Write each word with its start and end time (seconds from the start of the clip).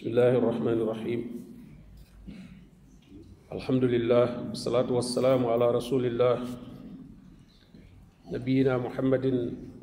بسم 0.00 0.16
الله 0.16 0.32
الرحمن 0.40 0.78
الرحيم. 0.80 1.20
الحمد 3.52 3.84
لله 3.84 4.48
والصلاة 4.48 4.88
والسلام 4.88 5.44
على 5.44 5.66
رسول 5.76 6.08
الله 6.08 6.36
نبينا 8.32 8.80
محمد 8.80 9.26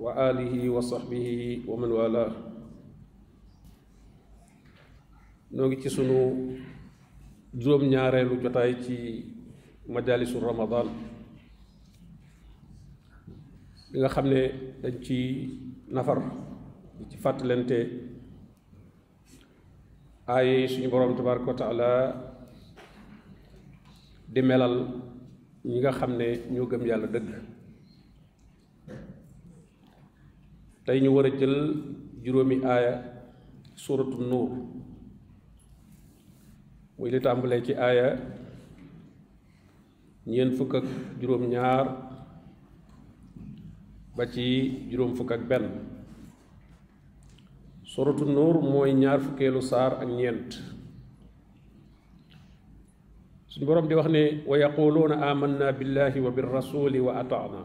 وآله 0.01 0.53
وصحبه 0.73 1.27
ومن 1.69 1.89
والاه. 1.93 2.33
نوغي 5.53 5.77
jotaay 8.41 8.73
ci 8.81 8.97
majalisu 9.85 10.41
ramadan 10.41 10.89
bi 13.93 14.01
nga 14.01 14.09
xam 14.09 14.25
ne 14.33 14.41
dañ 14.81 14.97
ci 15.05 15.19
nafar 15.93 16.17
di 16.97 17.05
ci 17.05 17.17
fàttalente 17.21 18.16
yi 20.27 20.67
suñu 20.67 20.89
borom 20.91 21.15
tabaraka 21.15 21.53
taala 21.55 21.89
di 24.27 24.41
melal 24.43 24.75
ñi 25.63 25.79
nga 25.79 25.91
xam 25.97 26.11
ne 26.19 26.27
ñoo 26.53 26.67
gëm 26.67 26.83
yàlla 26.89 27.07
dëgg. 27.07 27.29
Tey 30.85 30.99
ñu 31.01 31.09
war 31.15 31.25
a 31.27 31.29
jël 31.39 31.55
juróomi 32.23 32.57
aaya 32.63 32.93
suratu 33.75 34.17
nuur. 34.29 34.51
Muy 36.97 37.09
li 37.11 37.19
tàmbalee 37.21 37.63
ci 37.65 37.73
aaya 37.73 38.07
ñeent 40.27 40.53
fukk 40.57 40.73
ak 40.75 40.85
juróom 41.21 41.43
ñaar 41.53 41.85
ba 44.15 44.23
ci 44.33 44.43
juróom 44.91 45.15
fukk 45.15 45.31
ak 45.31 45.43
benn 45.49 45.96
suratu 47.91 48.25
nuur 48.25 48.55
mooy 48.71 48.91
ñaar 49.01 49.19
fukkeelu 49.25 49.61
saar 49.61 49.91
ak 50.01 50.09
ñeent. 50.19 50.49
Suñu 53.49 53.65
boroom 53.65 53.87
di 53.87 53.95
wax 53.95 54.07
ne 54.15 54.23
wa 54.49 54.55
yaquluuna 54.63 55.15
amanna 55.31 55.71
billahi 55.71 56.19
wa 56.25 56.31
birrasuli 56.35 56.99
wa 56.99 57.11
ataana 57.21 57.61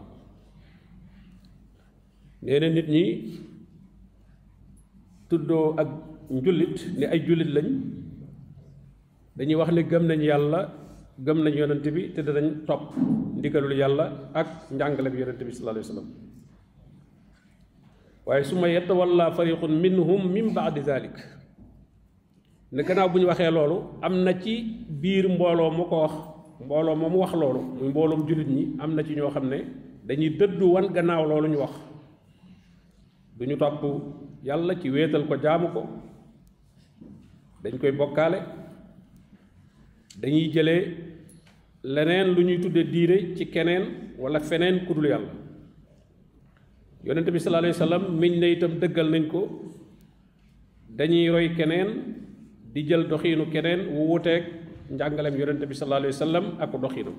nee 2.42 2.58
na 2.60 2.68
nit 2.76 2.88
ñi 2.94 3.04
tuddoo 5.28 5.74
ak 5.80 5.88
njullit 6.30 6.76
ne 6.98 7.04
ay 7.12 7.20
jullit 7.26 7.50
lañ. 7.56 7.68
Dañuy 9.36 9.54
wax 9.60 9.70
ne 9.72 9.82
gëm 9.90 10.04
nañ 10.10 10.20
yàlla 10.30 10.60
gëm 11.26 11.38
nañ 11.44 11.54
yonent 11.60 11.86
bi 11.94 12.12
te 12.14 12.20
danañ 12.26 12.64
topp 12.66 12.82
ndigalul 13.38 13.74
yàlla 13.80 14.04
ak 14.40 14.48
njàngale 14.76 15.08
yonent 15.20 15.40
bi 15.46 15.52
sallallahu 15.52 15.76
alayhi 15.76 15.88
wa 15.88 15.94
sallam 15.94 16.08
waaye 18.26 18.44
su 18.44 18.54
ma 18.56 18.68
yatawalla 18.68 19.32
fariqun 19.32 19.72
minhum 19.80 20.30
min 20.32 20.52
baadi 20.54 20.80
zalik. 20.82 21.16
Ne 22.72 22.82
gannaaw 22.82 23.08
bu 23.12 23.18
ñu 23.18 23.26
waxee 23.26 23.50
loolu 23.50 23.76
am 24.02 24.14
na 24.24 24.32
ci 24.42 24.52
biir 25.02 25.28
mbooloo 25.28 25.70
mu 25.70 25.84
ko 25.90 25.96
wax 26.02 26.12
mbooloo 26.64 26.96
moomu 26.96 27.18
wax 27.20 27.32
loolu 27.34 27.60
muy 27.78 27.88
mbooloom 27.88 28.26
jullit 28.28 28.48
ñi 28.48 28.62
am 28.82 28.94
na 28.94 29.02
ci 29.04 29.14
ñoo 29.16 29.30
xam 29.30 29.48
ne 29.48 29.58
dañuy 30.06 30.30
dëddu 30.38 30.64
wan 30.74 30.86
gannaaw 30.94 31.24
loolu 31.28 31.48
ñu 31.48 31.58
wax. 31.58 31.72
Du 33.38 33.46
ñu 33.46 33.56
topp 33.56 33.82
ci 34.80 34.88
ko 35.28 35.36
jaamu 35.42 35.68
ko 35.74 35.82
dañ 37.62 37.74
koy 37.80 37.92
dañuy 40.20 40.52
leneen 41.82 42.34
lu 42.34 42.42
ñuy 42.44 42.58
tudde 42.60 42.84
diine 42.84 43.34
ci 43.36 43.46
keneen 43.50 43.84
wala 44.18 44.38
feneen 44.40 44.86
yonent 47.04 47.28
bi 47.34 47.38
sallallahu 47.38 47.64
alayhi 47.66 47.76
wa 47.78 47.84
sallam 47.86 48.02
miñ 48.20 48.32
ne 48.40 48.46
itam 48.54 48.72
dëggal 48.82 49.08
nañ 49.10 49.24
ko. 49.32 49.40
Dañuy 50.98 51.30
roy 51.32 51.46
keneen 51.56 51.88
di 52.74 52.82
jël 52.88 53.08
doxiinu 53.08 53.44
keneen 53.52 53.80
wu 53.94 54.02
wuteeg 54.12 54.42
njàngaleem 54.92 55.34
yonent 55.40 55.62
bi 55.70 55.74
sallallahu 55.74 56.00
alayhi 56.02 56.14
wa 56.16 56.22
sallam 56.26 56.44
ak 56.60 56.72
doxiinam 56.82 57.14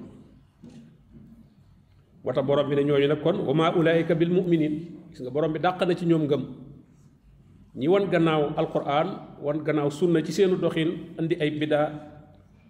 wata 2.24 2.42
borom 2.42 2.70
bi 2.70 2.76
ne 2.76 2.84
ñooñu 2.88 3.08
nag 3.08 3.22
kon 3.26 3.38
wa 3.48 3.54
maa 3.54 3.72
ulaayika 3.76 4.14
bil 4.16 4.30
muminin 4.30 4.74
gis 5.12 5.20
nga 5.22 5.30
borom 5.36 5.52
bi 5.54 5.60
dàq 5.60 5.82
na 5.88 5.94
ci 5.96 6.06
ñoom 6.06 6.24
ngëm. 6.28 6.44
Ñi 7.76 7.88
wan 7.90 8.06
gannaaw 8.14 8.54
alquran 8.62 9.08
wan 9.42 9.58
gannaaw 9.66 9.90
sunna 9.90 10.22
ci 10.26 10.32
seenu 10.32 10.56
doxin 10.64 10.90
indi 11.20 11.36
ay 11.42 11.50
bidaa 11.60 11.88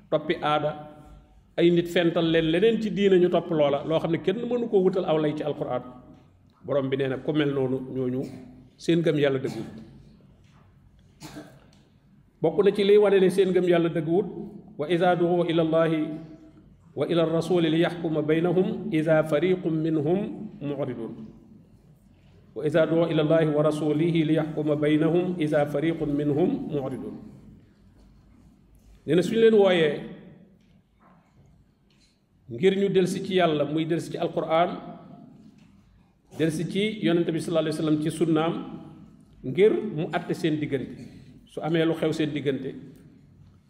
toppi 0.09 0.35
aada. 0.41 0.71
Ay 1.57 1.69
nit 1.69 1.87
fental 1.93 2.25
leen 2.33 2.45
leneen 2.51 2.81
ci 2.81 2.89
diina 2.89 3.17
ñu 3.17 3.29
topp 3.29 3.51
loola 3.51 3.83
loo 3.85 3.99
xam 3.99 4.11
ne 4.11 4.17
kenn 4.25 4.39
mënu 4.49 4.65
koo 4.71 4.81
wutal 4.85 5.05
aw 5.05 5.17
lay 5.21 5.33
ci 5.37 5.43
alquran 5.43 5.83
borom 6.65 6.89
bi 6.89 6.97
nee 6.97 7.07
na 7.07 7.17
ku 7.17 7.31
mel 7.33 7.51
noonu 7.53 7.77
ñooñu 7.95 8.21
seen 8.77 9.01
gëm 9.01 9.17
yàlla 9.19 9.39
dëgguwut 9.39 9.71
bokk 12.41 12.57
na 12.65 12.71
ci 12.75 12.83
liy 12.83 12.97
wane 12.97 13.19
ne 13.19 13.29
seen 13.29 13.51
gëm 13.53 13.67
yàlla 13.69 13.89
dëgguwut 13.89 14.27
wa 14.77 14.85
ida 14.89 15.15
duxoo 15.15 15.45
ila 15.51 15.63
llahi 15.63 16.01
wa 16.95 17.05
ila 17.07 17.25
rasuli 17.25 17.69
li 17.69 17.79
yaxkuma 17.81 18.21
baynahum 18.21 18.87
ida 18.91 19.23
fariqum 19.23 19.73
minhum 19.73 20.19
muridun 20.61 21.13
wa 22.55 22.65
ida 22.67 22.85
duxoo 22.85 23.09
ila 23.11 23.23
llahi 23.23 23.47
wa 23.55 23.61
rasulihi 23.63 24.23
li 24.25 24.33
yaxkuma 24.33 24.75
baynahum 24.75 25.35
ida 25.39 25.65
fariqun 25.65 26.09
minhum 26.19 26.49
muridun 26.71 27.15
nee 29.05 29.15
na 29.15 29.21
suñu 29.21 29.39
leen 29.41 29.53
wooyee 29.53 29.93
ngir 32.51 32.73
ñu 32.79 32.89
delsi 32.89 33.23
ci 33.25 33.35
yàlla 33.35 33.65
muy 33.65 33.85
delsi 33.85 34.11
ci 34.11 34.17
alquran 34.17 34.69
delsi 36.37 36.65
ci 36.69 36.99
yonente 37.05 37.31
bi 37.31 37.39
sallallahu 37.39 37.65
alayhi 37.69 37.77
wa 37.77 37.83
sallam 37.85 38.01
ci 38.03 38.09
sunnaam 38.09 38.53
ngir 39.43 39.71
mu 39.95 40.07
àtte 40.11 40.33
seen 40.33 40.59
diggante. 40.59 40.97
Su 41.45 41.61
amee 41.61 41.85
lu 41.85 41.93
xew 41.93 42.11
seen 42.11 42.31
diggante 42.33 42.73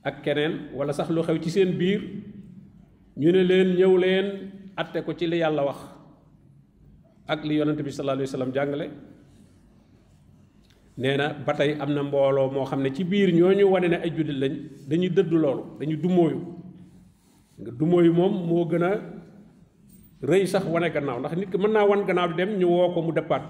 ak 0.04 0.22
keneen 0.24 0.70
wala 0.74 0.94
sax 0.94 1.10
lu 1.10 1.22
xew 1.24 1.38
ci 1.42 1.50
seen 1.50 1.72
biir 1.78 2.02
ñu 3.18 3.32
ne 3.32 3.44
leen 3.44 3.76
ñëw 3.76 3.98
leen 3.98 4.26
àtte 4.78 5.04
ko 5.06 5.14
ci 5.14 5.28
li 5.28 5.38
yàlla 5.38 5.64
wax 5.66 5.80
ak 7.28 7.44
li 7.46 7.56
yonente 7.56 7.84
bi 7.84 7.92
sallallahu 7.92 8.18
alayhi 8.20 8.30
wa 8.32 8.36
sallam 8.38 8.54
jàngale. 8.54 8.88
Nee 10.98 11.18
na 11.18 11.34
ba 11.34 11.54
tey 11.54 11.76
am 11.80 11.92
na 11.94 12.04
mbooloo 12.04 12.52
moo 12.52 12.66
xam 12.66 12.82
ne 12.82 12.94
ci 12.94 13.04
biir 13.04 13.30
ñooñu 13.34 13.66
wane 13.68 13.88
ne 13.90 13.96
ay 13.98 14.12
jullit 14.16 14.38
lañ 14.40 14.54
dañuy 14.88 15.10
dëddu 15.10 15.38
loolu 15.38 15.64
dañuy 15.80 15.98
dumóoyu. 15.98 16.40
Nga 17.60 17.72
dumóoyu 17.72 18.14
moom 18.14 18.34
moo 18.48 18.66
gën 18.66 18.84
rëy 20.24 20.46
sax 20.48 20.64
wane 20.66 20.88
gannaaw 20.96 21.20
ndax 21.20 21.36
nit 21.36 21.50
ki 21.52 21.58
mën 21.58 21.72
naa 21.76 21.86
wan 21.86 22.06
gannaaw 22.08 22.28
di 22.32 22.36
dem 22.40 22.52
ñu 22.60 22.68
woo 22.68 22.94
ko 22.94 23.02
mu 23.02 23.12
dëppaat 23.12 23.50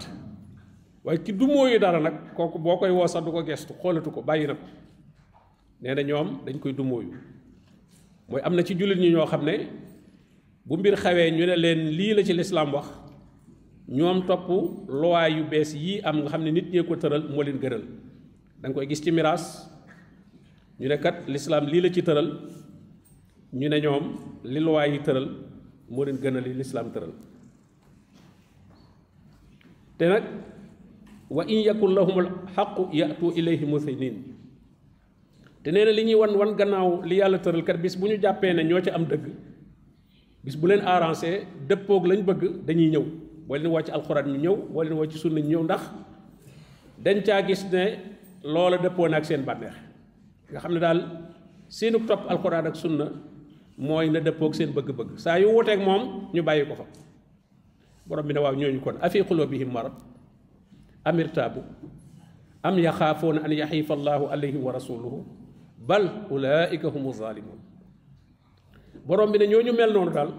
waaye 1.05 1.19
ki 1.23 1.31
dumóoyu 1.33 1.79
dara 1.79 1.99
nag 1.99 2.33
kooku 2.35 2.57
boo 2.59 2.77
koy 2.77 2.89
woo 2.89 3.07
sax 3.07 3.23
du 3.25 3.31
ko 3.31 3.43
gestu 3.45 3.73
xoolatu 3.81 4.11
ko 4.11 4.21
bàyyi 4.21 4.47
na 4.47 4.53
ko. 4.55 4.65
Nee 5.81 5.93
na 5.95 6.01
ñoom 6.03 6.27
dañ 6.45 6.59
koy 6.59 6.73
dumóoyu 6.73 7.13
mooy 8.29 8.41
am 8.43 8.55
na 8.55 8.63
ci 8.63 8.73
jullit 8.77 8.99
ñi 8.99 9.09
ñoo 9.11 9.25
xam 9.25 9.43
ne 9.45 9.67
bu 10.65 10.77
mbir 10.77 10.95
xewee 10.95 11.31
ñu 11.31 11.45
ne 11.45 11.55
leen 11.55 11.81
lii 11.97 12.13
la 12.13 12.23
ci 12.23 12.33
lislaam 12.33 12.73
wax 12.73 12.87
ñoom 13.87 14.25
topp 14.25 14.47
loi 14.87 15.29
yu 15.37 15.43
bees 15.43 15.73
yii 15.75 16.01
am 16.03 16.17
nga 16.21 16.29
xam 16.29 16.43
ne 16.43 16.51
nit 16.51 16.67
ñee 16.73 16.83
ko 16.83 16.95
tëral 16.95 17.23
moo 17.29 17.43
leen 17.43 17.59
gënal. 17.59 17.83
Da 18.61 18.71
koy 18.71 18.87
gis 18.87 19.01
ci 19.03 19.11
miraas 19.11 19.69
ñu 20.79 20.87
ne 20.87 20.97
kat 20.97 21.27
lislaam 21.27 21.65
lii 21.67 21.81
la 21.81 21.89
ci 21.93 22.01
tëral 22.01 22.29
ñu 23.59 23.67
ne 23.69 23.77
ñoom 23.83 24.03
li 24.43 24.59
loi 24.59 24.89
yi 24.93 24.99
tëral 25.03 25.27
moo 25.93 26.03
leen 26.05 26.17
gënal 26.23 26.43
li 26.43 26.53
lislaam 26.59 26.89
tëral. 26.93 27.13
Te 29.97 30.05
nag 30.09 30.23
wa 31.29 31.43
in 31.47 31.61
yakun 31.69 31.93
lahum 31.93 32.17
alxaqu 32.23 32.89
yatu 32.99 33.31
ilayhi 33.39 33.65
musinin 33.65 34.15
te 35.63 35.71
nee 35.71 35.85
na 35.85 35.91
li 35.91 36.03
ñuy 36.09 36.15
wan 36.21 36.33
wan 36.39 36.51
gannaaw 36.59 36.89
li 37.09 37.15
yàlla 37.21 37.37
tëral 37.39 37.63
kat 37.63 37.77
bis 37.81 37.95
bu 37.99 38.07
ñu 38.09 38.17
jàppee 38.21 38.53
ne 38.53 38.63
ñoo 38.63 38.81
ci 38.81 38.89
am 38.89 39.05
dëgg 39.05 39.25
bis 40.43 40.55
bu 40.59 40.67
leen 40.67 40.81
arrangé 40.93 41.47
dëppoog 41.69 42.03
lañ 42.09 42.21
bëgg 42.25 42.41
dañuy 42.67 42.89
ñëw. 42.93 43.05
Boo 43.47 43.55
leen 43.57 43.85
ci 43.85 43.91
alxuraan 43.91 44.27
ñu 44.31 44.37
ñëw 44.39 44.55
boo 44.73 44.83
leen 44.83 45.09
ci 45.11 45.17
sunna 45.17 45.39
ñu 45.41 45.47
ñëw 45.49 45.63
ndax 45.63 45.81
dañ 47.03 47.17
caa 47.25 47.41
gis 47.47 47.63
ne 47.71 47.83
loola 48.43 48.77
dëppoo 48.77 49.07
ak 49.13 49.25
seen 49.25 49.43
bànneex. 49.45 49.75
Nga 50.51 50.59
xam 50.59 50.73
ne 50.73 50.79
daal 50.79 50.99
seenu 51.69 51.99
topp 52.07 52.23
alxuraan 52.31 52.67
ak 52.67 52.75
sunna 52.75 53.05
mooy 53.77 54.09
na 54.09 54.19
dëppoog 54.19 54.53
seen 54.55 54.71
bëgg-bëgg 54.73 55.17
saa 55.17 55.39
yu 55.39 55.47
wuteeg 55.49 55.79
moom 55.81 56.29
ñu 56.33 56.41
bàyyi 56.43 56.65
ko 56.67 56.75
fa 56.75 56.85
borom 58.07 58.25
bi 58.27 58.33
ne 58.33 58.39
waaw 58.39 58.55
ñooñu 58.55 58.79
kon 58.81 58.97
afi 59.01 59.23
qulubihim 59.23 59.71
marad 59.71 59.93
am 61.05 61.19
irtaabu 61.19 61.61
am 62.63 62.77
yaxaafoona 62.79 63.41
an 63.45 63.51
yaxiifa 63.51 63.93
allahu 63.93 64.25
alayhim 64.31 64.63
wa 64.63 64.71
rasuluhu 64.71 65.25
bal 65.87 66.27
ulaika 66.29 66.87
humu 66.89 67.11
zalimun 67.13 67.59
borom 69.07 69.31
bi 69.31 69.37
ne 69.39 69.45
ñooñu 69.47 69.73
mel 69.73 69.91
noonu 69.93 70.11
daal 70.11 70.31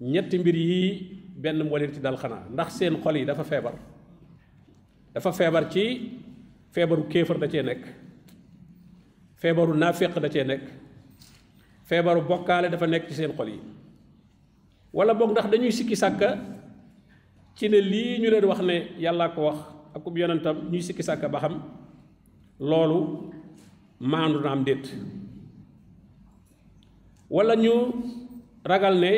ñetti 0.00 0.38
mbir 0.38 0.56
yii 0.56 0.90
benn 1.42 1.62
moo 1.64 1.78
ci 1.78 2.00
dal 2.00 2.16
xanaa 2.16 2.48
ndax 2.52 2.68
seen 2.78 2.96
xol 3.02 3.16
yi 3.16 3.24
dafa 3.24 3.44
feebar 3.44 3.74
dafa 5.14 5.32
feebar 5.32 5.68
ci 5.70 5.84
feebaru 6.74 7.04
kéefar 7.08 7.38
da 7.38 7.48
cee 7.48 7.62
nekk 7.62 7.84
feebaru 9.36 9.74
naaféq 9.74 10.14
da 10.20 10.28
cee 10.28 10.44
nekk 10.44 10.64
feebaru 11.92 12.24
bokkaale 12.24 12.72
dafa 12.72 12.86
nekk 12.88 13.04
ci 13.08 13.14
seen 13.20 13.32
xol 13.36 13.48
yi. 13.52 13.60
wala 14.96 15.12
boog 15.14 15.30
ndax 15.36 15.46
dañuy 15.52 15.72
sikki 15.78 15.92
sàkka 16.02 16.28
ci 17.56 17.68
ne 17.68 17.78
lii 17.92 18.18
ñu 18.22 18.28
leen 18.32 18.44
wax 18.48 18.60
ne 18.64 18.76
yàllaa 19.04 19.28
ko 19.36 19.40
wax 19.48 19.58
akub 19.96 20.16
yonentam 20.18 20.56
ñuy 20.72 20.80
sikki 20.82 21.02
sàkka 21.04 21.28
ba 21.28 21.38
xam 21.44 21.54
loolu 22.70 22.98
maandu 24.00 24.38
na 24.40 24.50
am 24.52 24.64
déet. 24.64 24.84
wala 27.30 27.54
ñu 27.64 27.74
ragal 28.64 28.96
ne 29.04 29.12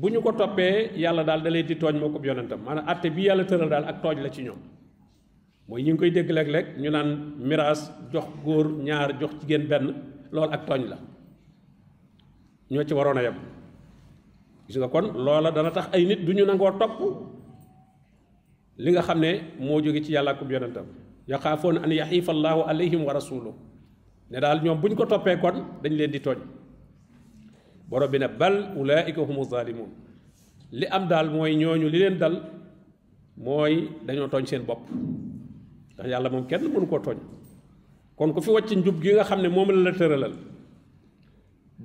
bu 0.00 0.08
ñu 0.08 0.20
ko 0.24 0.32
toppee 0.32 0.90
yàlla 0.96 1.22
daal 1.28 1.42
da 1.44 1.50
leen 1.50 1.66
di 1.68 1.74
tooñ 1.76 1.96
moo 2.00 2.08
ko 2.14 2.18
yonentam 2.24 2.60
maanaam 2.64 2.88
atte 2.88 3.10
bi 3.16 3.22
yàlla 3.28 3.44
tëral 3.44 3.68
daal 3.68 3.84
ak 3.84 4.00
tooñ 4.02 4.18
la 4.24 4.30
ci 4.30 4.42
ñoom. 4.42 4.58
mooy 5.68 5.82
ñu 5.84 5.92
ngi 5.92 5.98
koy 6.00 6.10
dégg 6.16 6.30
ñu 6.80 6.88
naan 6.90 7.08
miraas 7.48 7.80
jox 8.12 8.24
góor 8.44 8.66
ñaar 8.86 9.10
jox 9.20 9.32
jigéen 9.40 9.64
benn 9.70 9.86
loolu 10.32 10.52
ak 10.56 10.64
tooñ 10.66 10.82
la 10.92 10.96
ñoo 12.70 12.84
ci 12.84 12.94
waroon 12.94 13.18
a 13.18 13.22
yem. 13.22 13.34
Gis 14.66 14.76
nga 14.78 14.88
kon 14.88 15.06
loola 15.14 15.50
dana 15.50 15.70
tax 15.70 15.86
ay 15.94 16.04
nit 16.06 16.24
du 16.26 16.32
ñu 16.34 16.44
nangoo 16.44 16.70
topp 16.78 16.98
li 18.78 18.90
nga 18.92 19.02
xam 19.02 19.20
ne 19.20 19.30
moo 19.58 19.80
jóge 19.82 20.02
ci 20.04 20.12
yàlla 20.12 20.30
ak 20.32 20.40
yonentam. 20.50 20.86
Yaxaafoon 21.28 21.78
an 21.84 21.90
yaxiifa 21.90 22.32
allahu 22.32 22.60
alayhim 22.66 23.04
wa 23.04 23.12
rasuluhu 23.12 23.54
ne 24.30 24.40
daal 24.40 24.60
ñoom 24.62 24.80
bu 24.80 24.88
ñu 24.88 24.96
ko 24.96 25.06
toppee 25.06 25.38
kon 25.40 25.56
dañ 25.82 25.92
leen 25.94 26.10
di 26.10 26.18
tooñ. 26.20 26.38
Borom 27.88 28.10
bi 28.10 28.18
ne 28.18 28.28
bal 28.28 28.72
ulaika 28.76 29.20
humu 29.22 29.44
zalimun 29.44 29.90
li 30.72 30.86
am 30.86 31.08
li 31.08 31.98
leen 31.98 32.18
dal 32.18 32.42
mooy 33.36 33.88
dañoo 34.06 34.28
tooñ 34.28 34.46
seen 34.46 34.62
bopp. 34.66 34.82
Ndax 35.94 36.06
yàlla 36.08 36.28
moom 36.30 36.46
kenn 36.46 36.62
mënu 36.72 36.86
koo 36.88 36.98
tooñ. 36.98 37.18
Kon 38.16 38.32
ku 38.34 38.40
fi 38.40 38.50
wàcc 38.50 38.70
njub 38.76 39.00
gi 39.02 39.12
nga 39.14 39.24
xam 39.24 39.40
ne 39.42 39.48
la 39.48 40.16
la 40.16 40.28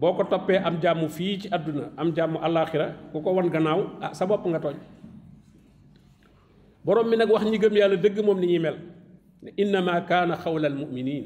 boo 0.02 0.18
ko 0.18 0.24
toppee 0.26 0.58
am 0.58 0.82
jàmm 0.82 1.06
fii 1.10 1.38
ci 1.42 1.48
àdduna 1.56 1.86
am 1.98 2.10
jàmm 2.16 2.36
àllaaxira 2.46 2.88
ku 3.14 3.22
ko 3.22 3.30
gannaaw 3.54 3.80
ah 4.02 4.14
sa 4.18 4.26
bopp 4.26 4.46
nga 4.50 4.60
tooñ 4.60 4.78
borom 6.86 7.06
mi 7.10 7.16
nag 7.18 7.30
wax 7.30 7.44
ñi 7.46 7.58
gëm 7.62 7.76
yàlla 7.78 7.96
dëgg 8.02 8.18
moom 8.26 8.40
ni 8.42 8.48
ñuy 8.48 8.60
mel 8.60 8.78
ne 9.44 9.50
innama 9.62 10.02
kaana 10.10 10.36
xawla 10.44 10.68
almuminin 10.68 11.26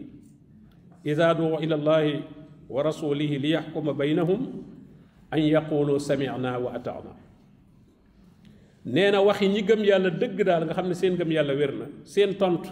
ida 1.05 1.33
duu 1.33 1.55
ila 1.63 1.75
allahi 1.79 2.23
wa 2.69 2.83
rasulihi 2.83 3.39
li 3.39 3.49
yaxkuma 3.55 3.93
baynahum 3.93 4.41
an 5.31 5.39
yaqulu 5.39 5.99
samicna 5.99 6.59
wa 6.59 6.73
ataana 6.75 7.11
nee 8.85 9.11
na 9.11 9.21
waxi 9.21 9.47
ñi 9.47 9.61
gëm 9.63 9.81
yàlla 9.89 10.09
dëgg 10.09 10.43
daal 10.47 10.63
nga 10.65 10.73
xam 10.73 10.87
ne 10.87 10.93
seen 10.95 11.15
gëm 11.15 11.31
yàlla 11.31 11.53
wér 11.55 11.71
na 11.79 11.85
seen 12.03 12.35
tontu 12.35 12.69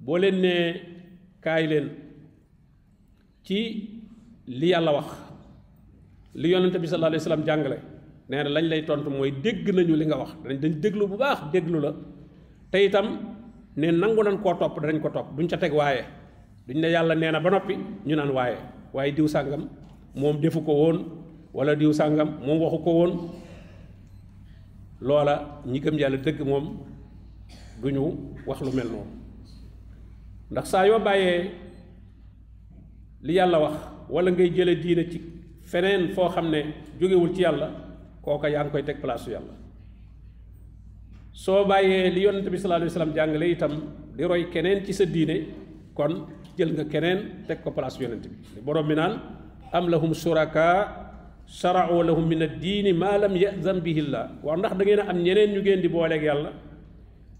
boo 0.00 0.16
leen 0.16 0.40
nee 0.40 0.64
kaay 1.44 1.66
leen 1.66 1.86
ci 3.44 3.58
li 4.48 4.68
yàlla 4.72 4.92
wax 4.92 5.08
li 6.34 6.48
yonente 6.52 6.78
bi 6.80 6.86
sallallahu 6.86 7.12
alayhi 7.12 7.22
wasallam 7.24 7.44
jàngale 7.46 7.78
nee 8.28 8.42
na 8.44 8.50
lañ 8.56 8.64
lay 8.72 8.82
tontu 8.88 9.08
mooy 9.10 9.30
dégg 9.44 9.66
nañu 9.76 9.94
li 9.96 10.04
nga 10.06 10.16
wax. 10.22 10.30
Dañ 10.44 10.56
dañ 10.62 10.72
déglu 10.82 11.04
bu 11.10 11.16
baax 11.16 11.38
déglu 11.52 11.78
la. 11.80 11.90
Te 12.70 12.78
itam 12.86 13.06
ne 13.76 13.86
nangu 13.90 14.22
nañ 14.22 14.36
koo 14.42 14.54
topp 14.60 14.74
danañ 14.82 15.00
ko 15.02 15.08
topp. 15.10 15.26
Duñ 15.36 15.46
ca 15.50 15.56
teg 15.56 15.72
waaye. 15.72 16.04
Duñ 16.66 16.78
ne 16.82 16.88
yàlla 16.94 17.14
nee 17.14 17.32
ba 17.44 17.50
noppi 17.50 17.74
ñu 18.06 18.14
naan 18.16 18.30
waaye. 18.30 18.56
Waaye 18.94 19.12
diw 19.16 19.26
sàngam 19.34 19.62
moom 20.14 20.36
defu 20.40 20.60
ko 20.66 20.72
woon 20.82 20.98
wala 21.56 21.74
diw 21.74 21.92
sàngam 21.92 22.28
moom 22.46 22.58
waxu 22.62 22.78
ko 22.84 22.90
woon. 22.98 23.12
Loola 25.00 25.34
ñi 25.66 25.78
gëm 25.80 25.96
yàlla 25.98 26.16
dëgg 26.18 26.40
moom 26.50 26.64
du 27.82 27.88
ñu 27.90 28.04
wax 28.46 28.60
lu 28.60 28.72
mel 28.76 28.88
noonu. 28.92 29.10
Ndax 30.50 30.66
saa 30.70 30.86
yoo 30.86 30.98
bàyyee 31.06 31.50
li 33.22 33.32
yàlla 33.38 33.58
wax 33.64 33.76
wala 34.10 34.30
ngay 34.30 34.50
jële 34.56 34.74
diine 34.82 35.04
ci 35.10 35.18
feneen 35.70 36.12
foo 36.14 36.28
xam 36.28 36.50
ne 36.50 36.60
jógewul 37.00 37.34
ci 37.34 37.42
yàlla 37.42 37.68
kooka 38.22 38.48
yaa 38.50 38.64
ngi 38.64 38.70
koy 38.72 38.82
teg 38.84 39.00
place 39.00 39.28
yàlla. 39.30 39.54
Soo 41.32 41.64
bàyyee 41.64 42.10
li 42.10 42.20
yonent 42.22 42.48
bi 42.50 42.58
sallallahu 42.58 42.82
alayhi 42.82 42.92
wasallam 42.94 43.14
jàngale 43.14 43.46
itam 43.50 43.72
di 44.16 44.24
roy 44.24 44.48
keneen 44.52 44.84
ci 44.84 44.92
sa 44.92 45.04
diine 45.04 45.36
kon 45.94 46.26
jël 46.56 46.72
nga 46.72 46.84
keneen 46.84 47.18
teg 47.46 47.62
ko 47.62 47.70
place 47.70 48.00
yonent 48.00 48.24
bi. 48.28 48.60
Borom 48.64 48.88
bi 48.88 48.94
naan 48.94 49.20
am 49.72 49.88
lahum 49.88 50.12
suraka 50.14 50.66
shara'u 51.46 52.02
lahum 52.02 52.26
min 52.28 52.42
ad-diini 52.42 52.92
maa 52.92 53.18
lam 53.18 53.36
ya'zan 53.36 53.80
bihi 53.80 54.02
llah 54.12 54.26
waaw 54.42 54.56
ndax 54.56 54.72
da 54.78 54.84
ngeen 54.84 55.00
a 55.00 55.04
am 55.10 55.18
ñeneen 55.22 55.50
ñu 55.54 55.60
ngeen 55.60 55.80
di 55.80 55.88
booleeg 55.88 56.22
yàlla 56.22 56.50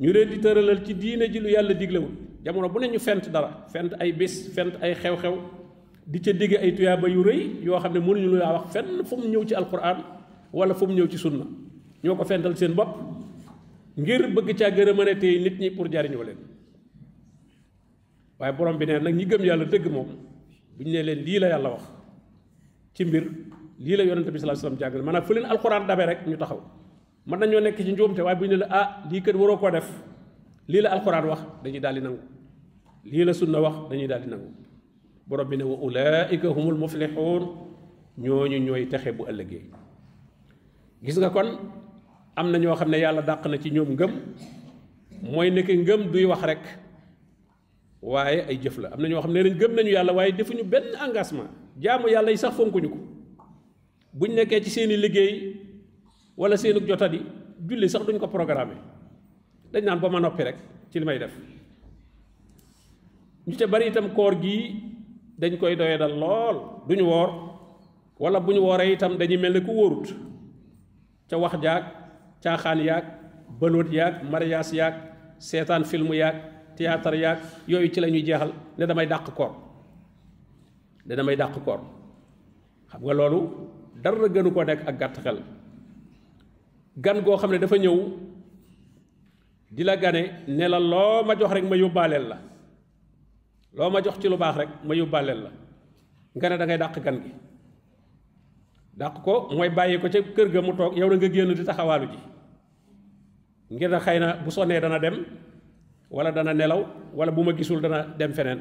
ñu 0.01 0.13
leen 0.13 0.29
di 0.31 0.39
tëralal 0.39 0.81
ci 0.87 0.95
diine 0.95 1.25
ji 1.33 1.39
lu 1.41 1.49
yàlla 1.51 1.75
diglewul. 1.75 2.13
Jamono 2.45 2.69
bu 2.69 2.79
ne 2.81 2.87
ñu 2.89 2.99
fent 2.99 3.29
dara 3.33 3.67
fent 3.73 3.91
ay 3.99 4.13
bés 4.13 4.35
fent 4.55 4.75
ay 4.81 4.95
xew-xew 4.95 5.35
di 6.09 6.19
ca 6.25 6.33
digge 6.33 6.57
ay 6.57 6.73
tuyaaba 6.73 7.05
yu 7.09 7.21
rëy 7.23 7.41
yoo 7.69 7.77
xam 7.81 7.93
ne 7.93 8.01
mënuñu 8.01 8.33
laa 8.41 8.53
wax 8.57 8.73
fenn 8.73 9.05
fu 9.05 9.15
mu 9.21 9.29
ñëw 9.29 9.45
ci 9.45 9.55
alquran 9.55 9.99
wala 10.53 10.73
fu 10.75 10.87
mu 10.89 10.95
ñëw 10.97 11.07
ci 11.13 11.19
sunna. 11.19 11.45
ñoo 12.03 12.17
ko 12.17 12.25
fental 12.25 12.57
seen 12.57 12.73
bopp 12.73 12.97
ngir 14.01 14.33
bëgg 14.33 14.57
caa 14.59 14.71
gën 14.71 14.89
a 14.89 14.93
mën 14.95 15.09
a 15.09 15.15
téye 15.15 15.39
nit 15.45 15.59
ñi 15.61 15.71
pour 15.71 15.87
jariñoo 15.93 16.23
leen. 16.23 16.39
waaye 18.41 18.53
borom 18.57 18.79
bi 18.79 18.87
nee 18.87 18.99
nag 19.01 19.15
ñi 19.15 19.27
gëm 19.27 19.45
yàlla 19.45 19.65
dëgg 19.65 19.87
moom 19.93 20.09
bu 20.77 20.83
ñu 20.85 20.91
nee 20.93 21.03
leen 21.03 21.19
lii 21.27 21.39
la 21.41 21.49
yàlla 21.49 21.69
wax 21.71 21.85
ci 22.95 23.05
mbir 23.05 23.25
lii 23.79 23.97
la 23.97 24.05
yonente 24.05 24.31
bi 24.33 24.39
sallallahu 24.41 24.57
alayhi 24.57 24.65
wasallam 24.65 24.79
jàngale 24.81 25.03
maanaam 25.05 25.25
fu 25.25 25.33
leen 25.35 25.45
alquran 25.45 25.87
dabe 25.87 26.05
rek 26.07 26.21
ñu 26.27 26.37
taxaw. 26.39 26.61
mën 27.27 27.39
nañoo 27.39 27.61
nekk 27.61 27.77
ci 27.77 27.93
njuumte 27.93 28.21
waaye 28.23 28.49
ne 28.49 28.57
la 28.57 28.67
ah 28.71 28.87
lii 29.11 29.21
waroo 29.37 29.59
koo 29.59 29.71
def. 29.71 29.89
lii 30.69 30.81
la 30.81 30.91
alquran 30.97 31.25
wax 31.29 31.41
dañuy 31.63 31.81
daal 31.81 31.95
di 31.97 32.01
nangu. 32.01 32.21
lii 33.05 33.25
la 33.25 33.33
sunna 33.35 33.59
wax 33.61 33.75
dañuy 33.91 34.07
daal 34.09 34.23
di 34.23 34.29
nangu 34.31 34.49
borom 35.29 35.49
bi 35.49 35.57
ne 35.61 35.65
wa 35.65 35.77
ulaika 35.77 36.49
humul 36.49 36.75
muflixuun 36.81 37.43
ñooñu 38.19 38.59
ñooy 38.67 38.89
texe 38.89 39.13
bu 39.13 39.25
ëllëgee. 39.31 39.63
Gis 41.05 41.19
nga 41.21 41.31
kon 41.31 41.49
am 42.35 42.51
na 42.51 42.59
ñoo 42.59 42.75
xam 42.75 42.91
ne 42.91 42.99
yàlla 42.99 43.23
dàq 43.23 43.47
na 43.47 43.59
ci 43.61 43.71
ñoom 43.71 43.91
ngëm. 43.95 44.13
Mooy 45.23 45.51
nekk 45.51 45.69
ngëm 45.69 46.11
duy 46.11 46.25
wax 46.25 46.43
rek 46.43 46.63
waaye 48.03 48.41
ay 48.49 48.57
jëf 48.59 48.79
la. 48.79 48.89
Am 48.89 49.01
na 49.03 49.09
ñoo 49.09 49.21
xam 49.23 49.33
ne 49.33 49.43
nañ 49.43 49.55
gëm 49.59 49.73
nañu 49.75 49.91
yàlla 49.91 50.13
waaye 50.13 50.33
defuñu 50.33 50.65
benn 50.65 50.97
engagement. 51.07 51.51
Jaamu 51.79 52.09
yàlla 52.09 52.31
yi 52.31 52.37
sax 52.39 52.55
fonkuñu 52.57 52.89
ko. 52.89 52.99
Buñ 54.13 54.35
nekkee 54.35 54.63
ci 54.65 54.71
seeni 54.71 54.97
liggéey 54.97 55.55
wala 56.37 56.57
seeni 56.57 56.81
jotadi 56.89 57.21
julli 57.69 57.89
sax 57.89 58.03
duñ 58.07 58.19
ko 58.19 58.27
dañ 59.73 59.85
naan 59.85 60.01
ba 60.01 60.09
ma 60.09 60.19
noppi 60.21 60.43
rek 60.43 60.57
ci 60.91 60.99
li 60.99 61.05
may 61.05 61.19
def. 61.19 61.33
Ñu 63.47 63.55
ca 63.57 63.67
bari 63.67 63.89
itam 63.89 64.11
koor 64.15 64.35
gii 64.41 64.98
dañ 65.39 65.57
koy 65.59 65.77
doye 65.77 65.99
dal 65.99 66.15
lool. 66.19 66.57
duñu 66.89 67.05
woor 67.05 67.31
wala 68.19 68.41
bu 68.41 68.53
ñu 68.53 68.61
wooree 68.61 68.93
itam 68.93 69.17
dañuy 69.19 69.37
mel 69.39 69.53
ne 69.53 69.61
ku 69.61 69.73
wóorut. 69.73 70.09
ca 71.29 71.37
wax 71.39 71.55
jaag 71.63 71.85
caaxaan 72.43 72.79
yaag 72.89 73.05
bëloot 73.61 73.89
yaag 73.93 74.15
mariage 74.31 74.73
yaag 74.75 74.95
seetaan 75.39 75.85
film 75.85 76.13
yaag 76.13 76.37
théâtre 76.77 77.17
yaag 77.17 77.39
yooyu 77.69 77.89
ci 77.93 78.01
la 78.01 78.09
jeexal 78.11 78.53
ne 78.79 78.87
damay 78.87 79.07
dàq 79.07 79.31
koor. 79.35 79.53
ne 81.07 81.15
damay 81.17 81.37
dàq 81.37 81.55
koor. 81.65 81.81
xam 82.91 83.01
nga 83.05 83.15
loolu 83.15 83.41
dara 84.03 84.29
gënu 84.29 84.51
ko 84.55 84.63
nekk 84.65 84.81
ak 84.89 84.97
gan 86.99 87.23
goo 87.25 87.37
xam 87.37 87.51
ne 87.53 87.59
dafa 87.59 87.77
ñëw 87.79 87.99
di 89.71 89.83
la 89.85 89.97
gane 89.97 90.23
ne 90.49 90.67
la 90.69 90.79
loo 90.81 91.23
ma 91.27 91.35
jox 91.39 91.53
rek 91.53 91.65
ma 91.65 91.77
la 92.09 92.39
loo 93.77 93.91
ma 93.91 94.01
jox 94.03 94.19
ci 94.19 94.29
lu 94.29 94.37
baax 94.37 94.57
rek 94.57 94.69
ma 94.85 94.95
yóbbaaleel 94.95 95.41
la. 95.43 95.51
Nga 96.35 96.49
ne 96.49 96.57
da 96.59 96.65
ngay 96.67 96.79
dàq 96.79 96.99
gan 97.05 97.17
gi. 97.23 97.33
Dàq 98.99 99.23
ko 99.25 99.49
mooy 99.55 99.69
bàyyi 99.71 99.99
ko 100.01 100.09
ca 100.09 100.19
kër 100.23 100.49
ga 100.51 100.61
mu 100.63 100.73
toog 100.77 100.97
yow 100.97 101.09
nga 101.09 101.29
génn 101.29 101.55
di 101.55 101.65
taxawaalu 101.65 102.07
ji. 102.13 102.19
Ngir 103.71 103.91
na 103.91 103.99
xëy 104.01 104.19
na 104.19 104.37
bu 104.45 104.51
sonnee 104.51 104.81
dana 104.81 104.99
dem 104.99 105.25
wala 106.11 106.31
dana 106.33 106.53
nelaw 106.55 106.83
wala 107.15 107.31
bu 107.33 107.43
ma 107.45 107.53
gisul 107.53 107.81
dana 107.81 108.03
dem 108.19 108.33
feneen. 108.33 108.61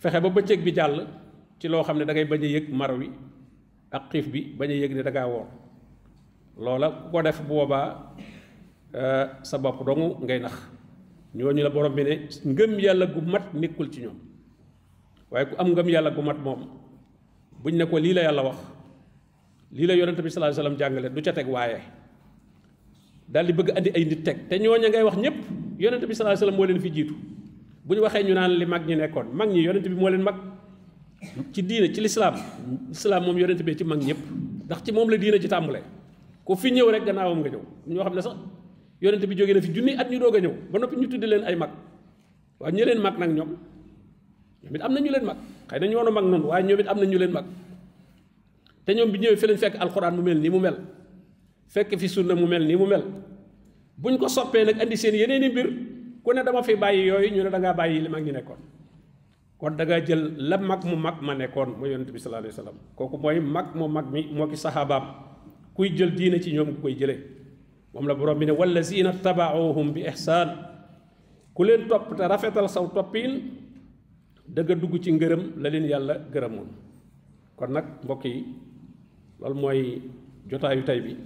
Fexe 0.00 0.20
ba 0.20 0.28
bëccëg 0.28 0.62
bi 0.64 0.72
jàll 0.74 1.06
ci 1.58 1.68
loo 1.68 1.82
xam 1.82 1.98
ne 1.98 2.04
da 2.04 2.12
ngay 2.12 2.24
bañ 2.24 2.42
a 2.44 2.46
yëg 2.46 2.68
mar 2.72 2.92
wi 2.98 3.10
ak 3.90 4.10
xiif 4.10 4.28
bi 4.28 4.40
bañ 4.58 4.70
a 4.70 4.74
yëg 4.74 4.92
ne 4.94 5.02
da 5.02 5.10
ngaa 5.10 5.26
woor. 5.28 5.46
Loola 6.58 6.88
ku 6.90 7.10
ko 7.10 7.22
def 7.22 7.40
boobaa 7.48 8.12
sa 9.42 9.58
bopp 9.58 9.84
dong 9.84 10.20
ngay 10.24 10.40
nax 10.40 10.54
ñooñu 11.36 11.62
la 11.62 11.70
borom 11.70 11.94
bi 11.94 12.02
ne 12.04 12.14
ngëm 12.52 12.72
yàlla 12.80 13.06
gu 13.06 13.20
mat 13.20 13.52
nekkul 13.54 13.90
ci 13.92 14.00
ñoom. 14.02 14.16
waaye 15.30 15.46
ku 15.48 15.54
am 15.58 15.68
ngëm 15.72 15.88
yàlla 15.88 16.10
gu 16.10 16.22
mat 16.22 16.38
moom 16.44 16.60
buñ 17.62 17.74
ne 17.76 17.84
ko 17.86 17.98
lii 17.98 18.14
la 18.14 18.22
yàlla 18.22 18.42
wax 18.42 18.58
lii 19.72 19.86
la 19.86 19.94
yonente 19.94 20.22
bi 20.22 20.30
alayhi 20.36 20.54
wasallam 20.54 20.76
jàngale 20.78 21.08
du 21.14 21.20
ca 21.22 21.32
teg 21.32 21.48
waaye. 21.48 21.80
Daal 23.28 23.46
di 23.46 23.52
bëgg 23.52 23.70
andi 23.76 23.90
ay 23.96 24.04
nit 24.04 24.22
teg 24.24 24.48
te 24.48 24.54
ñooña 24.58 24.88
ngay 24.88 25.02
wax 25.02 25.16
ñëpp 25.24 25.36
yonente 25.78 26.06
bi 26.06 26.14
alayhi 26.14 26.36
wasallam 26.38 26.56
moo 26.56 26.64
leen 26.66 26.80
fi 26.80 26.90
jiitu. 26.94 27.14
Bu 27.84 27.94
ñu 27.94 28.00
waxee 28.02 28.22
ñu 28.24 28.34
naan 28.34 28.52
li 28.60 28.66
mag 28.66 28.82
ñi 28.86 28.94
nekkoon 28.96 29.26
mag 29.34 29.48
ñi 29.50 29.60
yonente 29.66 29.88
bi 29.88 29.94
moo 29.96 30.08
leen 30.08 30.22
mag 30.22 30.36
ci 31.52 31.62
diine 31.62 31.92
ci 31.92 32.00
lislaam. 32.00 32.34
Lislaam 32.88 33.24
moom 33.24 33.36
yonente 33.38 33.62
bi 33.66 33.76
ci 33.76 33.84
mag 33.84 33.98
ñëpp 34.00 34.20
ndax 34.66 34.82
ci 34.84 34.92
moom 34.92 35.10
la 35.10 35.16
diine 35.16 35.40
ci 35.40 35.48
tàmbale 35.48 35.80
ku 36.44 36.54
fi 36.54 36.70
ñëw 36.70 36.90
rek 36.90 37.04
gannaawam 37.04 37.38
nga 37.40 37.48
ñëw. 37.50 37.62
Ñoo 37.88 38.04
xam 38.04 38.14
ne 38.14 38.20
sax 38.22 38.36
yonente 39.00 39.26
bi 39.28 39.36
jógee 39.36 39.54
na 39.54 39.60
fi 39.60 39.70
junni 39.74 39.92
at 39.96 40.08
ñu 40.10 40.18
doog 40.18 40.36
a 40.36 40.40
ñëw 40.40 40.54
ba 40.72 40.76
noppi 40.78 40.96
ñu 40.96 41.08
tuddi 41.08 41.26
leen 41.26 41.44
ay 41.44 41.56
mag. 41.56 41.70
Waaye 42.60 42.72
ñu 42.76 42.84
leen 42.84 43.00
mag 43.00 43.14
nag 43.18 43.30
ñoom 43.36 43.50
ñoom 44.62 44.74
it 44.74 44.82
am 44.82 44.92
na 44.94 45.00
ñu 45.00 45.10
leen 45.12 45.24
mag. 45.24 45.36
Xëy 45.68 45.78
na 45.80 45.86
ñoonu 45.86 46.10
mag 46.10 46.24
noonu 46.24 46.46
waaye 46.48 46.64
ñoom 46.64 46.80
it 46.80 46.88
am 46.88 46.98
na 47.00 47.06
ñu 47.06 47.18
leen 47.18 47.32
mag. 47.32 47.44
Te 48.84 48.94
ñoom 48.94 49.10
bi 49.12 49.18
ñëwee 49.18 49.36
fi 49.36 49.46
lañ 49.46 49.58
fekk 49.58 49.74
alxuraan 49.80 50.14
mu 50.16 50.22
mel 50.22 50.38
nii 50.40 50.50
mu 50.50 50.58
mel. 50.60 50.76
Fekk 51.68 51.98
fi 52.00 52.08
sunna 52.08 52.34
mu 52.34 52.46
mel 52.46 52.64
nii 52.64 52.76
mu 52.76 52.86
mel. 52.86 53.04
Buñ 54.00 54.16
ko 54.18 54.28
soppee 54.28 54.64
nag 54.64 54.80
andi 54.80 54.96
seen 54.96 55.14
yeneen 55.14 55.50
mbir 55.52 55.68
ku 56.24 56.32
ne 56.32 56.42
dama 56.42 56.62
fi 56.62 56.74
bàyyi 56.76 57.06
yooyu 57.08 57.28
ñu 57.36 57.42
ne 57.44 57.50
da 57.50 57.58
ngaa 57.58 57.74
bàyyi 57.76 58.00
li 58.00 58.08
mag 58.08 58.24
ñi 58.24 58.32
nekkoon. 58.32 58.58
Kon 59.58 59.72
da 59.76 59.84
nga 59.84 60.00
jël 60.04 60.22
la 60.38 60.56
mag 60.58 60.84
mu 60.84 60.96
mag 60.96 61.16
ma 61.20 61.34
bi 61.34 61.44
sallallahu 61.48 62.28
alayhi 62.44 62.54
wasallam 62.56 62.76
kooku 62.96 63.16
mooy 63.18 63.40
mag 63.40 63.74
mu 63.74 63.88
mag 63.88 64.06
mi 64.12 64.28
moo 64.32 64.46
ki 64.48 64.56
saxaabaam. 64.56 65.04
Kuy 65.74 65.90
jël 65.96 66.14
diine 66.16 66.40
ci 66.40 66.52
ñoom 66.52 66.74
ku 66.76 66.80
koy 66.82 66.94
jëlee 66.96 67.20
moom 67.96 68.04
la 68.08 68.14
borom 68.14 68.36
bi 68.38 68.44
ne 68.46 68.52
wallazina 68.52 69.12
tabaauhum 69.24 69.92
bi 69.96 70.04
ihsaan 70.04 70.48
ku 71.56 71.64
leen 71.64 71.88
topp 71.88 72.12
te 72.16 72.28
rafetal 72.28 72.68
saw 72.68 72.84
toppiin 72.92 73.32
dëgg 74.54 74.76
dugg 74.80 75.00
ci 75.00 75.10
ngërëm 75.16 75.42
la 75.62 75.68
leen 75.72 75.88
yàlla 75.88 76.14
gërëmoon 76.32 76.68
kon 77.56 77.70
nag 77.72 77.86
mbokk 78.04 78.24
yi 78.24 78.44
loolu 79.40 79.56
mooy 79.60 79.80
jotaayu 80.50 80.84
tey 80.84 81.00
bi 81.00 81.16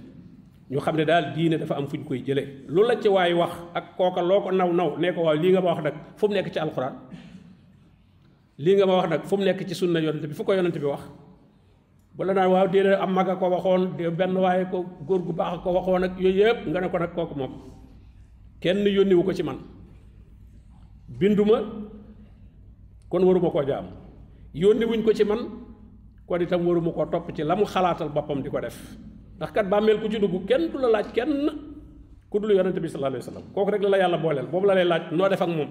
ñu 0.71 0.79
xam 0.79 0.95
ne 0.95 1.03
daal 1.05 1.33
diine 1.35 1.57
dafa 1.59 1.75
am 1.75 1.87
fu 1.91 1.97
ñu 1.97 2.05
koy 2.07 2.23
jëlee 2.23 2.47
lu 2.71 2.81
la 2.87 2.95
ci 3.01 3.09
waay 3.09 3.33
wax 3.33 3.51
ak 3.75 3.85
kooka 3.97 4.21
loo 4.23 4.41
ko 4.41 4.51
naw 4.51 4.71
naw 4.71 4.95
nee 4.97 5.11
ko 5.11 5.21
waaw 5.27 5.35
lii 5.35 5.51
nga 5.51 5.61
wax 5.61 5.79
nag 5.83 5.95
fu 6.15 6.27
mu 6.27 6.33
nekk 6.33 6.53
ci 6.53 6.59
alxuraan 6.59 6.95
lii 8.63 8.75
nga 8.79 8.85
wax 8.87 9.09
nag 9.09 9.21
fu 9.27 9.35
mu 9.37 9.43
nekk 9.43 9.67
ci 9.67 9.75
sunna 9.75 9.99
yonent 9.99 10.23
bi 10.25 10.33
fu 10.33 10.43
ko 10.47 10.53
yonent 10.53 10.77
bi 10.79 10.85
wax 10.87 11.03
bu 12.15 12.23
la 12.23 12.33
naan 12.33 12.51
waaw 12.51 12.67
déedéet 12.67 12.99
am 12.99 13.13
mag 13.13 13.29
a 13.29 13.35
ko 13.35 13.49
waxoon 13.49 13.97
de 13.97 14.09
benn 14.09 14.35
waaye 14.37 14.65
ko 14.71 14.85
góor 15.07 15.21
gu 15.25 15.33
baax 15.33 15.63
ko 15.63 15.71
waxoon 15.73 16.03
ak 16.03 16.13
yooyu 16.19 16.43
yëpp 16.43 16.67
nga 16.67 16.79
ne 16.81 16.87
ko 16.89 16.97
nag 16.99 17.13
kooku 17.15 17.35
moom 17.39 17.53
kenn 18.61 18.85
yónniwu 18.85 19.23
ko 19.23 19.33
ci 19.33 19.43
man. 19.43 19.57
Binduma 21.19 21.57
kon 23.09 23.23
waruma 23.23 23.49
koo 23.51 23.63
jaam. 23.65 23.85
Yónni 24.53 24.85
wuñ 24.85 25.03
ko 25.03 25.13
ci 25.13 25.23
man 25.23 25.39
kon 26.27 26.41
itam 26.41 26.65
waruma 26.67 26.91
koo 26.91 27.05
topp 27.05 27.31
ci 27.35 27.43
la 27.43 27.55
mu 27.55 27.65
xalaatal 27.65 28.09
boppam 28.09 28.41
di 28.43 28.49
ko 28.49 28.59
def. 28.61 28.77
Ndax 29.37 29.51
kat 29.51 29.65
bàmmeel 29.69 29.99
ku 30.01 30.07
ci 30.09 30.19
dugg 30.19 30.45
kenn 30.47 30.69
du 30.71 30.77
la 30.77 30.87
laaj 30.89 31.11
kenn 31.13 31.49
ku 32.29 32.39
dul 32.39 32.51
yonente 32.55 32.79
bi 32.79 32.87
sallallahu 32.87 33.15
alayhi 33.17 33.25
wa 33.25 33.31
sallam. 33.33 33.45
Kooku 33.53 33.71
rek 33.71 33.81
la 33.81 33.89
la 33.89 33.97
yàlla 33.97 34.17
booleel 34.17 34.47
boobu 34.47 34.65
la 34.67 34.75
lay 34.75 34.85
laaj 34.85 35.11
noo 35.11 35.27
def 35.29 35.41
ak 35.41 35.49
moom? 35.49 35.69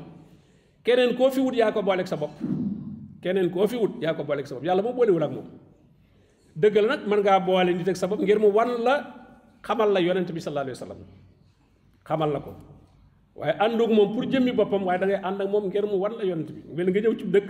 Keneen 0.85 1.14
koo 1.16 1.30
fi 1.30 1.40
wut 1.40 1.54
yaa 1.54 1.73
ko 1.73 1.82
booleeg 1.82 2.06
sa 2.09 2.16
bopp. 2.16 2.32
Keneen 3.23 3.50
koo 3.50 3.66
fi 3.66 3.76
wut 3.76 4.02
yaa 4.02 4.14
ko 4.14 4.25
booleeg 4.25 4.47
sa 4.47 4.54
bopp. 4.54 4.64
Yàlla 4.64 4.82
moo 4.82 4.92
boolewul 4.92 5.23
ak 5.23 5.30
moom 5.30 5.47
dëgg 6.61 6.76
la 6.83 6.88
nag 6.97 7.02
mën 7.09 7.21
ngaa 7.25 7.40
boole 7.47 7.73
nit 7.75 7.88
ak 7.88 7.97
sa 7.97 8.07
bopp 8.07 8.21
ngir 8.21 8.38
mu 8.38 8.49
wan 8.57 8.71
la 8.87 8.95
xamal 9.67 9.90
la 9.95 10.00
yonente 10.00 10.33
bi 10.33 10.40
sallallahu 10.40 10.67
alayhi 10.69 10.79
wa 10.81 10.85
sallam. 10.87 11.00
Xamal 12.05 12.31
la 12.35 12.40
ko. 12.40 12.52
Waaye 13.38 13.55
àndug 13.64 13.90
moom 13.97 14.12
pour 14.14 14.25
jëmmi 14.31 14.52
boppam 14.52 14.83
waaye 14.87 14.99
da 15.00 15.07
ngay 15.07 15.21
ànd 15.29 15.40
ak 15.40 15.49
moom 15.49 15.64
ngir 15.69 15.87
mu 15.87 15.97
wan 16.02 16.12
la 16.19 16.25
yonent 16.25 16.50
bi. 16.55 16.61
Mel 16.75 16.88
nga 16.90 17.00
ñëw 17.00 17.14
ci 17.19 17.25
dëkk 17.35 17.49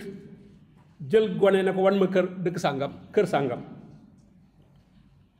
jël 1.10 1.26
gone 1.38 1.62
ne 1.62 1.70
wan 1.70 1.98
ma 1.98 2.06
kër 2.06 2.26
dëkk 2.44 2.58
sàngam 2.58 2.92
kër 3.14 3.26
sàngam. 3.26 3.60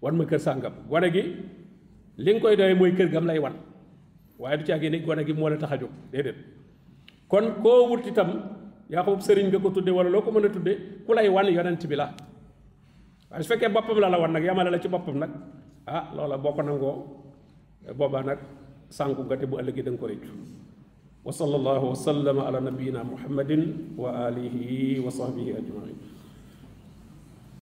Wan 0.03 0.17
ma 0.17 0.25
kër 0.25 0.39
sàngam. 0.41 0.73
Gone 0.89 1.11
gi 1.13 1.23
li 2.17 2.31
nga 2.33 2.41
koy 2.41 2.57
doyee 2.57 2.75
mooy 2.75 2.93
kër 2.95 3.09
gam 3.13 3.27
lay 3.27 3.39
wan. 3.39 3.55
Waaye 4.39 4.57
du 4.59 4.65
caagee 4.65 4.91
ni 4.91 5.01
gone 5.01 5.25
gi 5.27 5.33
moo 5.33 5.49
la 5.49 5.57
tax 5.57 5.73
a 5.73 5.79
kon 7.31 7.47
koo 7.63 7.89
wut 7.91 8.07
itam 8.07 8.31
yaa 8.91 9.05
ko 9.05 9.19
sëriñ 9.21 9.47
nga 9.49 9.59
ko 9.63 9.71
tudde 9.71 9.91
wala 9.91 10.11
loo 10.11 10.23
ko 10.23 10.31
mën 10.33 10.47
a 11.19 11.31
wan 11.31 11.47
yonent 11.47 11.87
bi 11.87 11.95
la 11.97 12.07
waaye 13.31 13.43
su 13.43 13.49
fekkee 13.53 13.71
boppam 13.71 13.99
la 14.03 14.09
la 14.11 14.19
wan 14.19 14.33
nag 14.35 14.45
yamale 14.45 14.71
la 14.71 14.79
ci 14.83 14.89
boppam 14.89 15.17
nag 15.23 15.31
ah 15.87 16.05
loola 16.17 16.37
boo 16.39 16.53
ko 16.57 16.63
nangoo 16.63 16.95
boobaa 17.99 18.23
nag 18.27 18.39
sànku 18.91 19.23
nga 19.25 19.37
te 19.41 19.47
bu 19.47 19.57
ëllëgee 19.63 19.85
da 19.87 19.91
nga 19.95 20.01
ko 20.03 20.07
réccu 20.11 20.29
wa 21.25 21.33
sallallahu 21.33 21.87
wa 21.93 21.97
sallama 21.97 22.43
ala 22.49 22.59
nabiyina 22.61 23.01
muhammadin 23.05 23.93
wa 23.97 24.09
alihi 24.27 24.99
wa 25.05 25.11
sahbihi 25.13 25.51
ajmain 25.61 25.97